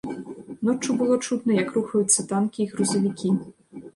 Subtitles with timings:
[0.67, 3.29] Ноччу было чутна, як рухаюцца танкі і грузавікі.